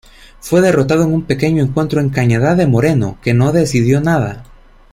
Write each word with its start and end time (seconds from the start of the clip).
Fue 0.39 0.61
derrotado 0.61 1.03
en 1.03 1.13
un 1.13 1.25
pequeño 1.25 1.61
encuentro 1.61 2.01
en 2.01 2.09
Cañada 2.09 2.55
de 2.55 2.65
Moreno, 2.65 3.19
que 3.21 3.35
no 3.35 3.51
decidió 3.51 4.01
nada. 4.01 4.43